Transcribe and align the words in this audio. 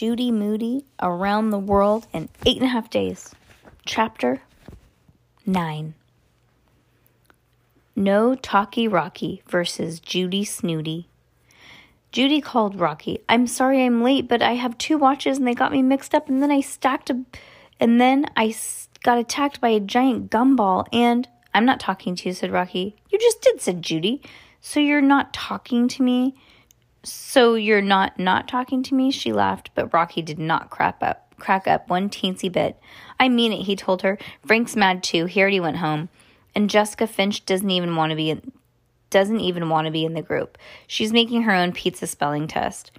Judy 0.00 0.30
Moody 0.30 0.86
Around 1.02 1.50
the 1.50 1.58
World 1.58 2.06
in 2.14 2.30
Eight 2.46 2.56
and 2.56 2.64
a 2.64 2.70
Half 2.70 2.88
Days. 2.88 3.34
Chapter 3.84 4.40
9 5.44 5.92
No 7.94 8.34
Talkie 8.34 8.88
Rocky 8.88 9.42
versus 9.46 10.00
Judy 10.00 10.42
Snooty. 10.42 11.06
Judy 12.12 12.40
called 12.40 12.80
Rocky. 12.80 13.18
I'm 13.28 13.46
sorry 13.46 13.84
I'm 13.84 14.02
late, 14.02 14.26
but 14.26 14.40
I 14.40 14.54
have 14.54 14.78
two 14.78 14.96
watches 14.96 15.36
and 15.36 15.46
they 15.46 15.52
got 15.52 15.70
me 15.70 15.82
mixed 15.82 16.14
up, 16.14 16.30
and 16.30 16.42
then 16.42 16.50
I 16.50 16.62
stacked 16.62 17.10
a. 17.10 17.20
And 17.78 18.00
then 18.00 18.24
I 18.34 18.56
got 19.02 19.18
attacked 19.18 19.60
by 19.60 19.68
a 19.68 19.80
giant 19.80 20.30
gumball, 20.30 20.86
and. 20.94 21.28
I'm 21.52 21.66
not 21.66 21.78
talking 21.78 22.16
to 22.16 22.28
you, 22.30 22.34
said 22.34 22.52
Rocky. 22.52 22.96
You 23.10 23.18
just 23.18 23.42
did, 23.42 23.60
said 23.60 23.82
Judy. 23.82 24.22
So 24.62 24.80
you're 24.80 25.02
not 25.02 25.34
talking 25.34 25.88
to 25.88 26.02
me? 26.02 26.36
So 27.02 27.54
you're 27.54 27.80
not 27.80 28.18
not 28.18 28.48
talking 28.48 28.82
to 28.84 28.94
me? 28.94 29.10
She 29.10 29.32
laughed, 29.32 29.70
but 29.74 29.92
Rocky 29.92 30.22
did 30.22 30.38
not 30.38 30.70
crack 30.70 30.98
up, 31.00 31.34
crack 31.38 31.66
up 31.66 31.88
one 31.88 32.10
teensy 32.10 32.50
bit. 32.50 32.78
I 33.18 33.28
mean 33.28 33.52
it, 33.52 33.64
he 33.64 33.76
told 33.76 34.02
her. 34.02 34.18
Frank's 34.46 34.76
mad 34.76 35.02
too. 35.02 35.26
He 35.26 35.40
already 35.40 35.60
went 35.60 35.78
home. 35.78 36.08
And 36.54 36.68
Jessica 36.68 37.06
Finch 37.06 37.46
doesn't 37.46 37.70
even 37.70 37.96
want 37.96 38.10
to 38.10 38.16
be 38.16 38.30
in, 38.30 38.52
doesn't 39.08 39.40
even 39.40 39.68
want 39.68 39.86
to 39.86 39.92
be 39.92 40.04
in 40.04 40.14
the 40.14 40.22
group. 40.22 40.58
She's 40.86 41.12
making 41.12 41.42
her 41.42 41.54
own 41.54 41.72
pizza 41.72 42.06
spelling 42.06 42.48
test. 42.48 42.90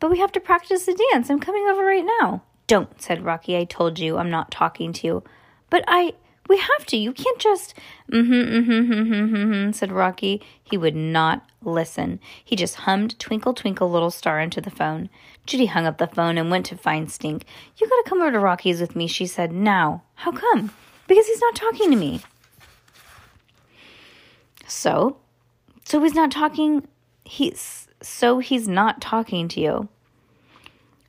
But 0.00 0.10
we 0.10 0.18
have 0.18 0.32
to 0.32 0.40
practice 0.40 0.86
the 0.86 0.94
dance. 1.12 1.30
I'm 1.30 1.40
coming 1.40 1.66
over 1.68 1.84
right 1.84 2.06
now. 2.20 2.42
Don't, 2.66 3.00
said 3.00 3.24
Rocky. 3.24 3.56
I 3.56 3.64
told 3.64 3.98
you 3.98 4.18
I'm 4.18 4.30
not 4.30 4.50
talking 4.50 4.92
to 4.94 5.06
you. 5.06 5.24
But 5.70 5.84
I 5.88 6.14
we 6.48 6.58
have 6.58 6.86
to. 6.86 6.96
You 6.96 7.12
can't 7.12 7.38
just. 7.38 7.74
Mm-hmm, 8.10 8.32
mm-hmm, 8.32 8.92
mm-hmm, 8.92 9.36
mm-hmm, 9.36 9.72
said 9.72 9.92
Rocky. 9.92 10.42
He 10.62 10.76
would 10.76 10.96
not 10.96 11.47
listen. 11.62 12.20
He 12.44 12.56
just 12.56 12.76
hummed 12.76 13.18
Twinkle, 13.18 13.54
Twinkle, 13.54 13.90
Little 13.90 14.10
Star 14.10 14.40
into 14.40 14.60
the 14.60 14.70
phone. 14.70 15.10
Judy 15.46 15.66
hung 15.66 15.86
up 15.86 15.98
the 15.98 16.06
phone 16.06 16.38
and 16.38 16.50
went 16.50 16.66
to 16.66 16.76
find 16.76 17.10
Stink. 17.10 17.44
You 17.76 17.88
gotta 17.88 18.08
come 18.08 18.20
over 18.20 18.32
to 18.32 18.38
Rocky's 18.38 18.80
with 18.80 18.96
me, 18.96 19.06
she 19.06 19.26
said. 19.26 19.52
Now. 19.52 20.02
How 20.16 20.32
come? 20.32 20.72
Because 21.06 21.26
he's 21.26 21.40
not 21.40 21.54
talking 21.54 21.90
to 21.90 21.96
me. 21.96 22.20
So? 24.66 25.16
So 25.84 26.02
he's 26.02 26.14
not 26.14 26.30
talking. 26.30 26.86
He's. 27.24 27.88
So 28.02 28.38
he's 28.38 28.68
not 28.68 29.00
talking 29.00 29.48
to 29.48 29.60
you. 29.60 29.88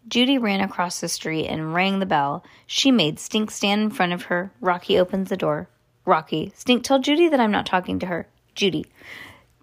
Judy 0.08 0.40
ran 0.40 0.62
across 0.62 1.00
the 1.00 1.08
street 1.08 1.46
and 1.46 1.74
rang 1.74 2.00
the 2.00 2.06
bell. 2.06 2.44
She 2.66 2.92
made 2.92 3.20
Stink 3.20 3.52
stand 3.52 3.82
in 3.82 3.90
front 3.92 4.14
of 4.14 4.24
her. 4.24 4.52
Rocky 4.60 4.98
opens 4.98 5.30
the 5.30 5.38
door. 5.38 5.70
Rocky, 6.06 6.52
Stink, 6.56 6.84
tell 6.84 6.98
Judy 6.98 7.30
that 7.30 7.40
I'm 7.40 7.52
not 7.52 7.68
talking 7.68 8.00
to 8.00 8.08
her. 8.08 8.28
Judy, 8.56 8.86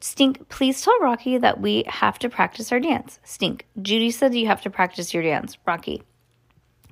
Stink, 0.06 0.48
please 0.48 0.82
tell 0.82 0.96
Rocky 1.00 1.36
that 1.36 1.60
we 1.60 1.82
have 1.88 2.16
to 2.20 2.28
practice 2.28 2.70
our 2.70 2.78
dance. 2.78 3.18
Stink, 3.24 3.66
Judy 3.82 4.12
said 4.12 4.36
you 4.36 4.46
have 4.46 4.62
to 4.62 4.70
practice 4.70 5.12
your 5.12 5.24
dance. 5.24 5.58
Rocky, 5.66 6.04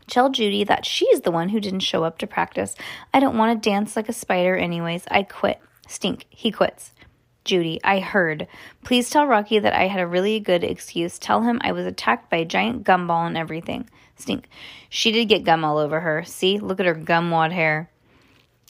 tell 0.08 0.30
Judy 0.30 0.64
that 0.64 0.84
she's 0.84 1.20
the 1.20 1.30
one 1.30 1.50
who 1.50 1.60
didn't 1.60 1.80
show 1.80 2.02
up 2.02 2.18
to 2.18 2.26
practice. 2.26 2.74
I 3.14 3.20
don't 3.20 3.38
want 3.38 3.62
to 3.62 3.70
dance 3.70 3.94
like 3.94 4.08
a 4.08 4.12
spider, 4.12 4.56
anyways. 4.56 5.04
I 5.12 5.22
quit. 5.22 5.60
Stink, 5.86 6.26
he 6.28 6.50
quits. 6.50 6.90
Judy, 7.44 7.78
I 7.84 8.00
heard. 8.00 8.48
Please 8.82 9.08
tell 9.08 9.28
Rocky 9.28 9.60
that 9.60 9.74
I 9.74 9.86
had 9.86 10.00
a 10.00 10.08
really 10.08 10.40
good 10.40 10.64
excuse. 10.64 11.16
Tell 11.16 11.42
him 11.42 11.60
I 11.62 11.70
was 11.70 11.86
attacked 11.86 12.30
by 12.30 12.38
a 12.38 12.44
giant 12.44 12.82
gumball 12.82 13.28
and 13.28 13.36
everything. 13.36 13.88
Stink. 14.16 14.48
She 14.88 15.12
did 15.12 15.28
get 15.28 15.44
gum 15.44 15.64
all 15.64 15.78
over 15.78 16.00
her. 16.00 16.24
See, 16.24 16.58
look 16.58 16.80
at 16.80 16.86
her 16.86 16.96
gumwad 16.96 17.52
hair. 17.52 17.90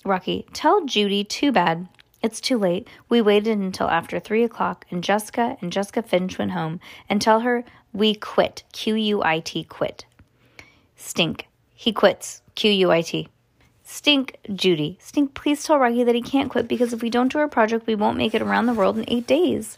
Rocky, 0.04 0.44
tell 0.52 0.84
Judy, 0.84 1.24
too 1.24 1.50
bad. 1.50 1.88
It's 2.24 2.40
too 2.40 2.56
late. 2.56 2.88
We 3.10 3.20
waited 3.20 3.58
until 3.58 3.90
after 3.90 4.18
three 4.18 4.44
o'clock, 4.44 4.86
and 4.90 5.04
Jessica 5.04 5.58
and 5.60 5.70
Jessica 5.70 6.00
Finch 6.00 6.38
went 6.38 6.52
home. 6.52 6.80
And 7.06 7.20
tell 7.20 7.40
her 7.40 7.64
we 7.92 8.14
quit. 8.14 8.62
Q 8.72 8.94
U 8.94 9.22
I 9.22 9.40
T, 9.40 9.62
quit. 9.62 10.06
Stink. 10.96 11.46
He 11.74 11.92
quits. 11.92 12.40
Q 12.54 12.70
U 12.70 12.90
I 12.90 13.02
T. 13.02 13.28
Stink, 13.82 14.38
Judy. 14.54 14.96
Stink, 15.02 15.34
please 15.34 15.62
tell 15.62 15.78
Rocky 15.78 16.02
that 16.02 16.14
he 16.14 16.22
can't 16.22 16.48
quit 16.48 16.66
because 16.66 16.94
if 16.94 17.02
we 17.02 17.10
don't 17.10 17.30
do 17.30 17.36
our 17.36 17.46
project, 17.46 17.86
we 17.86 17.94
won't 17.94 18.16
make 18.16 18.34
it 18.34 18.40
around 18.40 18.64
the 18.64 18.72
world 18.72 18.96
in 18.96 19.04
eight 19.08 19.26
days. 19.26 19.76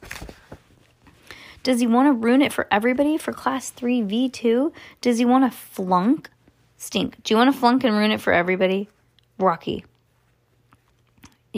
Does 1.64 1.80
he 1.80 1.88
want 1.88 2.06
to 2.06 2.12
ruin 2.12 2.42
it 2.42 2.52
for 2.52 2.68
everybody 2.70 3.18
for 3.18 3.32
class 3.32 3.72
3V2? 3.72 4.72
Does 5.00 5.18
he 5.18 5.24
want 5.24 5.50
to 5.50 5.58
flunk? 5.58 6.30
Stink, 6.76 7.20
do 7.24 7.34
you 7.34 7.38
want 7.38 7.52
to 7.52 7.58
flunk 7.58 7.82
and 7.82 7.96
ruin 7.96 8.12
it 8.12 8.20
for 8.20 8.32
everybody? 8.32 8.88
Rocky. 9.36 9.84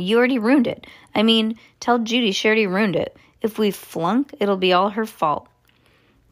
You 0.01 0.19
already 0.19 0.39
ruined 0.39 0.67
it. 0.67 0.87
I 1.15 1.23
mean, 1.23 1.59
tell 1.81 1.99
Judy 1.99 2.33
she 2.33 2.49
already 2.49 2.67
ruined 2.67 2.97
it. 2.97 3.17
If 3.41 3.59
we 3.59 3.71
flunk, 3.71 4.35
it'll 4.41 4.57
be 4.57 4.73
all 4.73 4.91
her 4.91 5.07
fault 5.07 5.49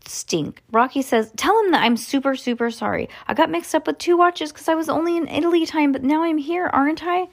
stink. 0.09 0.62
Rocky 0.72 1.03
says, 1.03 1.32
Tell 1.37 1.59
him 1.65 1.72
that 1.72 1.82
I'm 1.82 1.97
super, 1.97 2.37
super 2.37 2.71
sorry. 2.71 3.09
I 3.27 3.34
got 3.34 3.50
mixed 3.50 3.75
up 3.75 3.87
with 3.87 3.99
two 3.99 4.16
watches 4.16 4.53
because 4.53 4.69
I 4.69 4.75
was 4.75 4.88
only 4.88 5.16
in 5.16 5.28
Italy 5.28 5.66
time, 5.66 5.93
but 5.93 6.03
now 6.03 6.22
I'm 6.22 6.38
here, 6.38 6.66
aren't 6.66 7.04
I? 7.04 7.28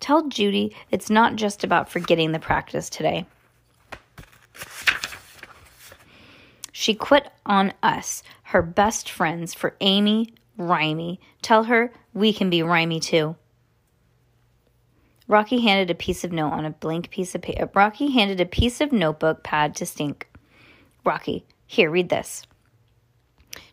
Tell 0.00 0.28
Judy 0.28 0.74
it's 0.90 1.10
not 1.10 1.36
just 1.36 1.62
about 1.62 1.90
forgetting 1.90 2.32
the 2.32 2.38
practice 2.38 2.88
today. 2.88 3.26
She 6.72 6.94
quit 6.94 7.30
on 7.44 7.74
us, 7.82 8.22
her 8.44 8.62
best 8.62 9.10
friends, 9.10 9.52
for 9.52 9.76
Amy, 9.80 10.32
Rhymy. 10.58 11.18
Tell 11.42 11.64
her 11.64 11.92
we 12.14 12.32
can 12.32 12.48
be 12.48 12.60
Rhymy 12.60 13.02
too. 13.02 13.36
Rocky 15.30 15.60
handed 15.60 15.92
a 15.92 15.94
piece 15.94 16.24
of 16.24 16.32
note 16.32 16.50
on 16.50 16.64
a 16.64 16.70
blank 16.70 17.08
piece 17.10 17.36
of 17.36 17.42
paper. 17.42 17.62
Uh, 17.62 17.68
Rocky 17.72 18.10
handed 18.10 18.40
a 18.40 18.44
piece 18.44 18.80
of 18.80 18.90
notebook 18.90 19.44
pad 19.44 19.76
to 19.76 19.86
Stink. 19.86 20.26
Rocky, 21.04 21.46
here, 21.68 21.88
read 21.88 22.08
this. 22.08 22.42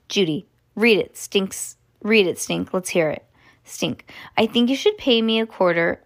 Judy, 0.07 0.45
read 0.75 0.99
it. 0.99 1.17
Stinks. 1.17 1.77
Read 2.03 2.27
it, 2.27 2.37
Stink. 2.37 2.75
Let's 2.75 2.89
hear 2.89 3.09
it. 3.09 3.25
Stink. 3.63 4.07
I 4.37 4.45
think 4.45 4.69
you 4.69 4.75
should 4.75 4.99
pay 4.99 5.19
me 5.23 5.39
a 5.39 5.47
quarter 5.47 6.03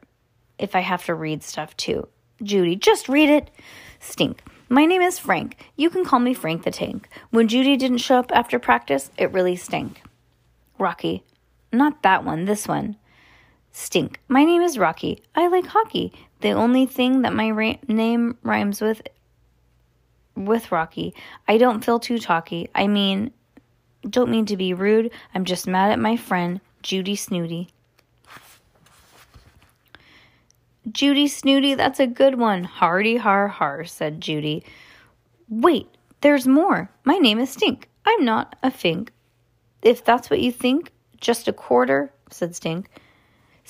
if 0.57 0.73
I 0.73 0.79
have 0.79 1.03
to 1.07 1.15
read 1.15 1.43
stuff 1.43 1.75
too. 1.75 2.07
Judy, 2.41 2.77
just 2.77 3.09
read 3.09 3.27
it. 3.27 3.51
Stink. 3.99 4.41
My 4.69 4.85
name 4.85 5.01
is 5.01 5.19
Frank. 5.19 5.69
You 5.75 5.89
can 5.89 6.05
call 6.05 6.19
me 6.19 6.33
Frank 6.33 6.63
the 6.63 6.71
Tank. 6.71 7.09
When 7.29 7.49
Judy 7.49 7.75
didn't 7.75 7.97
show 7.97 8.15
up 8.15 8.31
after 8.33 8.57
practice, 8.57 9.11
it 9.17 9.33
really 9.33 9.57
stink. 9.57 10.01
Rocky. 10.79 11.25
Not 11.73 12.03
that 12.03 12.23
one, 12.23 12.45
this 12.45 12.69
one. 12.69 12.95
Stink. 13.71 14.19
My 14.27 14.43
name 14.43 14.61
is 14.61 14.77
Rocky. 14.77 15.23
I 15.35 15.47
like 15.47 15.65
hockey. 15.65 16.13
The 16.41 16.51
only 16.51 16.85
thing 16.85 17.21
that 17.21 17.33
my 17.33 17.51
ra- 17.51 17.77
name 17.87 18.37
rhymes 18.43 18.81
with 18.81 19.01
with 20.35 20.71
Rocky. 20.71 21.13
I 21.47 21.57
don't 21.57 21.83
feel 21.83 21.99
too 21.99 22.17
talky. 22.17 22.69
I 22.73 22.87
mean, 22.87 23.31
don't 24.09 24.31
mean 24.31 24.45
to 24.47 24.57
be 24.57 24.73
rude. 24.73 25.11
I'm 25.35 25.45
just 25.45 25.67
mad 25.67 25.91
at 25.91 25.99
my 25.99 26.17
friend, 26.17 26.59
Judy 26.81 27.15
Snooty. 27.15 27.69
Judy 30.91 31.27
Snooty, 31.27 31.75
that's 31.75 31.99
a 31.99 32.07
good 32.07 32.39
one. 32.39 32.63
Hardy 32.63 33.17
har 33.17 33.47
har, 33.47 33.85
said 33.85 34.19
Judy. 34.19 34.63
Wait, 35.47 35.87
there's 36.21 36.47
more. 36.47 36.89
My 37.03 37.17
name 37.17 37.39
is 37.39 37.51
Stink. 37.51 37.87
I'm 38.05 38.25
not 38.25 38.55
a 38.63 38.71
fink. 38.71 39.11
If 39.83 40.03
that's 40.03 40.29
what 40.29 40.39
you 40.39 40.51
think, 40.51 40.91
just 41.19 41.47
a 41.47 41.53
quarter, 41.53 42.11
said 42.31 42.55
Stink. 42.55 42.89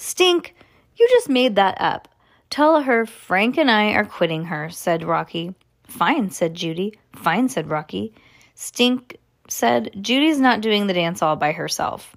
Stink, 0.02 0.56
you 0.96 1.08
just 1.12 1.30
made 1.30 1.56
that 1.58 1.80
up. 1.80 2.08
Tell 2.50 2.82
her 2.82 3.06
Frank 3.06 3.56
and 3.60 3.70
I 3.70 3.94
are 3.94 4.04
quitting 4.04 4.46
her, 4.46 4.68
said 4.72 5.04
Rocky. 5.04 5.54
Fine, 5.84 6.32
said 6.32 6.56
Judy. 6.56 6.98
Fine, 7.16 7.50
said 7.50 7.70
Rocky. 7.70 8.12
Stink 8.56 9.18
said, 9.48 9.92
Judy's 10.02 10.40
not 10.40 10.62
doing 10.62 10.88
the 10.88 10.96
dance 10.96 11.22
all 11.22 11.36
by 11.36 11.52
herself. 11.52 12.16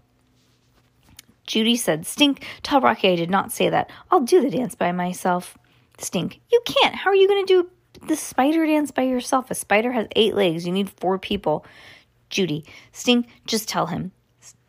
Judy 1.46 1.76
said, 1.76 2.06
Stink, 2.06 2.46
tell 2.62 2.81
Rocky 2.81 3.10
I 3.10 3.16
did 3.16 3.28
not 3.28 3.52
say 3.52 3.69
that. 3.69 3.90
I'll 4.10 4.20
do 4.20 4.40
the 4.40 4.50
dance 4.50 4.75
by 4.75 4.90
myself. 4.90 5.58
Stink, 5.98 6.40
you 6.50 6.62
can't. 6.64 6.94
How 6.94 7.10
are 7.10 7.14
you 7.14 7.28
going 7.28 7.44
to 7.44 7.62
do 7.62 8.06
the 8.06 8.16
spider 8.16 8.64
dance 8.64 8.92
by 8.92 9.02
yourself? 9.02 9.50
A 9.50 9.54
spider 9.54 9.92
has 9.92 10.08
eight 10.16 10.34
legs. 10.34 10.66
You 10.66 10.72
need 10.72 10.88
four 10.88 11.19
people. 11.19 11.66
Judy, 12.31 12.64
Stink, 12.92 13.28
just 13.46 13.69
tell 13.69 13.88
him. 13.88 14.12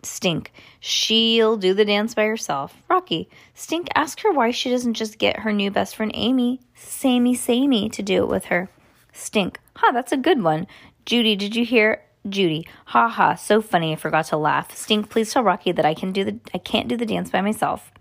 Stink, 0.05 0.51
she'll 0.79 1.57
do 1.57 1.73
the 1.73 1.85
dance 1.85 2.13
by 2.13 2.25
herself. 2.25 2.81
Rocky, 2.87 3.29
Stink, 3.53 3.89
ask 3.95 4.21
her 4.21 4.31
why 4.31 4.51
she 4.51 4.69
doesn't 4.69 4.93
just 4.93 5.17
get 5.17 5.39
her 5.39 5.51
new 5.51 5.71
best 5.71 5.95
friend 5.95 6.11
Amy, 6.13 6.59
Samey 6.75 7.35
Samey, 7.35 7.89
to 7.89 8.01
do 8.01 8.23
it 8.23 8.29
with 8.29 8.45
her. 8.45 8.69
Stink. 9.11 9.59
Huh, 9.75 9.91
that's 9.91 10.11
a 10.11 10.17
good 10.17 10.43
one. 10.43 10.67
Judy, 11.05 11.35
did 11.35 11.55
you 11.55 11.65
hear 11.65 12.01
Judy, 12.27 12.67
ha 12.85 13.07
ha, 13.07 13.35
so 13.35 13.61
funny 13.61 13.93
I 13.93 13.97
forgot 13.97 14.25
to 14.27 14.37
laugh. 14.37 14.75
Stink, 14.75 15.09
please 15.09 15.31
tell 15.31 15.43
Rocky 15.43 15.71
that 15.71 15.85
I 15.85 15.93
can 15.93 16.11
do 16.11 16.23
the 16.23 16.39
I 16.53 16.57
can't 16.57 16.87
do 16.87 16.97
the 16.97 17.05
dance 17.05 17.29
by 17.29 17.41
myself. 17.41 17.91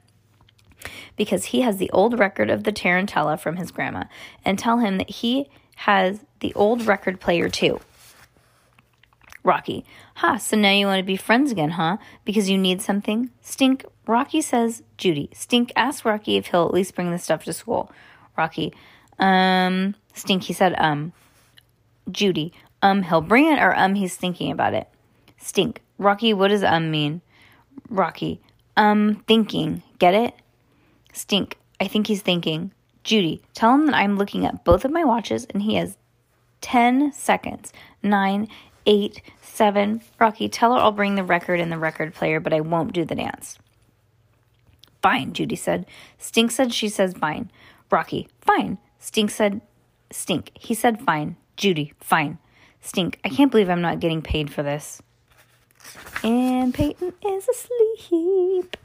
Because 1.16 1.46
he 1.46 1.60
has 1.60 1.76
the 1.76 1.90
old 1.90 2.18
record 2.18 2.50
of 2.50 2.64
the 2.64 2.72
Tarantella 2.72 3.38
from 3.38 3.56
his 3.56 3.70
grandma. 3.70 4.04
And 4.44 4.58
tell 4.58 4.78
him 4.78 4.98
that 4.98 5.10
he 5.10 5.48
has 5.76 6.20
the 6.40 6.54
old 6.54 6.86
record 6.86 7.20
player 7.20 7.48
too. 7.48 7.80
Rocky, 9.44 9.85
ha, 10.17 10.38
so 10.38 10.56
now 10.56 10.70
you 10.70 10.87
want 10.87 10.99
to 11.00 11.05
be 11.05 11.17
friends 11.17 11.52
again, 11.52 11.73
huh? 11.73 11.99
Because 12.25 12.49
you 12.49 12.56
need 12.56 12.81
something? 12.81 13.31
Stink, 13.43 13.85
Rocky 14.06 14.41
says, 14.41 14.82
Judy, 14.96 15.29
Stink, 15.35 15.70
ask 15.76 16.05
Rocky 16.05 16.37
if 16.37 16.46
he'll 16.46 16.64
at 16.64 16.73
least 16.73 16.94
bring 16.94 17.11
the 17.11 17.19
stuff 17.19 17.44
to 17.44 17.52
school. 17.52 17.93
Rocky, 18.38 18.73
um, 19.19 19.94
Stink, 20.14 20.44
he 20.44 20.55
said, 20.55 20.75
um, 20.79 21.12
Judy, 22.11 22.55
um, 22.82 23.02
he'll 23.02 23.20
bring 23.20 23.46
it 23.46 23.58
or 23.58 23.76
um, 23.79 23.94
he's 23.94 24.17
thinking 24.17 24.50
about 24.50 24.75
it. 24.75 24.88
Stink. 25.38 25.82
Rocky, 25.99 26.32
what 26.32 26.49
does 26.49 26.64
um 26.64 26.90
mean? 26.90 27.20
Rocky, 27.88 28.40
um, 28.76 29.23
thinking. 29.26 29.82
Get 29.99 30.14
it? 30.14 30.35
Stink. 31.12 31.58
I 31.81 31.87
think 31.87 32.06
he's 32.06 32.23
thinking. 32.23 32.73
Judy, 33.05 33.43
tell 33.52 33.75
him 33.75 33.87
that 33.87 33.94
I'm 33.94 34.17
looking 34.17 34.47
at 34.47 34.64
both 34.64 34.85
of 34.85 34.90
my 34.90 35.05
watches 35.05 35.47
and 35.50 35.62
he 35.62 35.75
has 35.75 35.99
10 36.62 37.12
seconds. 37.12 37.73
Nine, 38.02 38.49
eight, 38.86 39.22
seven. 39.42 40.00
Rocky, 40.19 40.48
tell 40.48 40.75
her 40.75 40.81
I'll 40.81 40.92
bring 40.92 41.14
the 41.14 41.25
record 41.25 41.60
and 41.60 41.70
the 41.70 41.78
record 41.78 42.14
player, 42.14 42.40
but 42.40 42.52
I 42.52 42.60
won't 42.60 42.92
do 42.92 43.04
the 43.04 43.14
dance. 43.14 43.58
Fine, 45.02 45.34
Judy 45.34 45.56
said. 45.56 45.86
Stink 46.19 46.50
said 46.50 46.72
she 46.72 46.88
says 46.88 47.14
fine. 47.14 47.50
Rocky, 47.90 48.28
fine. 48.40 48.78
Stink 48.98 49.31
said, 49.31 49.60
Stink. 50.10 50.50
He 50.54 50.75
said 50.75 51.02
fine. 51.02 51.36
Judy, 51.56 51.92
fine. 52.00 52.38
Stink, 52.81 53.19
I 53.25 53.28
can't 53.28 53.50
believe 53.50 53.69
I'm 53.69 53.82
not 53.82 54.00
getting 54.00 54.22
paid 54.22 54.50
for 54.50 54.62
this. 54.62 55.02
And 56.22 56.72
Peyton 56.72 57.12
is 57.26 57.48
asleep. 57.48 58.76